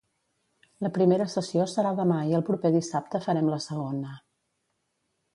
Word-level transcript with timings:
La 0.85 0.89
primera 0.93 1.25
sessió 1.33 1.67
serà 1.73 1.91
demà 1.99 2.17
i 2.29 2.33
el 2.37 2.45
proper 2.47 2.71
dissabte 2.75 3.21
farem 3.27 3.51
la 3.57 3.61
segona. 3.67 4.15